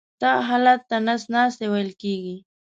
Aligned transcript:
دغه 0.21 0.41
حالت 0.49 0.79
ته 0.89 0.97
نس 1.05 1.23
ناستی 1.33 1.67
ویل 1.71 1.91
کېږي. 2.01 2.35